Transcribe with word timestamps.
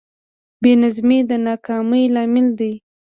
بېنظمي 0.61 1.19
د 1.29 1.31
ناکامۍ 1.45 2.03
لامل 2.13 2.47
دی. 2.59 2.73